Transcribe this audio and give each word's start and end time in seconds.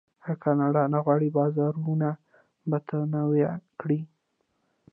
آیا 0.23 0.35
کاناډا 0.43 0.83
نه 0.93 0.99
غواړي 1.05 1.27
بازارونه 1.37 2.09
متنوع 2.69 3.51
کړي؟ 3.79 3.99